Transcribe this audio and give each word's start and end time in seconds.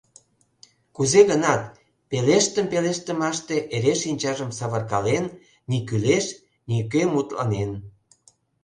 Кузе-гынат, 0.95 1.61
пелештым-пелештымаште 2.09 3.55
эре 3.75 3.93
шинчажым 4.01 4.51
савыркален, 4.57 5.25
ни 5.69 5.77
кӱлеш, 5.87 6.25
ни 6.67 6.75
уке 6.83 7.01
мутланен. 7.13 7.71